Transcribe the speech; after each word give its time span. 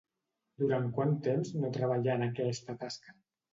Durant 0.61 0.87
quant 0.95 1.13
temps 1.27 1.53
no 1.59 1.71
treballà 1.77 2.17
en 2.17 2.27
aquesta 2.31 2.79
tasca? 2.83 3.19